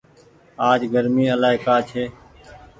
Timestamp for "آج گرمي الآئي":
0.69-1.57